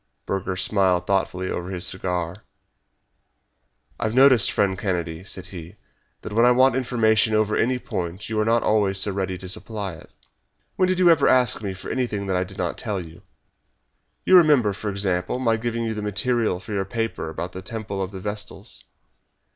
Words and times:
Burger 0.25 0.55
smiled 0.55 1.05
thoughtfully 1.05 1.51
over 1.51 1.69
his 1.69 1.85
cigar. 1.85 2.37
"I 3.99 4.05
have 4.05 4.15
noticed, 4.15 4.49
friend 4.51 4.75
Kennedy," 4.75 5.23
said 5.23 5.45
he, 5.45 5.75
"that 6.23 6.33
when 6.33 6.43
I 6.43 6.49
want 6.49 6.75
information 6.75 7.35
over 7.35 7.55
any 7.55 7.77
point 7.77 8.27
you 8.27 8.39
are 8.39 8.43
not 8.43 8.63
always 8.63 8.97
so 8.99 9.11
ready 9.11 9.37
to 9.37 9.47
supply 9.47 9.93
it." 9.93 10.09
"When 10.75 10.87
did 10.87 10.97
you 10.97 11.11
ever 11.11 11.27
ask 11.27 11.61
me 11.61 11.75
anything 11.91 12.25
that 12.25 12.35
I 12.35 12.43
did 12.43 12.57
not 12.57 12.79
tell 12.79 12.99
you? 12.99 13.21
You 14.25 14.37
remember, 14.37 14.73
for 14.73 14.89
example, 14.89 15.37
my 15.37 15.55
giving 15.55 15.83
you 15.83 15.93
the 15.93 16.01
material 16.01 16.59
for 16.59 16.73
your 16.73 16.83
paper 16.85 17.29
about 17.29 17.51
the 17.51 17.61
temple 17.61 18.01
of 18.01 18.09
the 18.09 18.19
Vestals." 18.19 18.83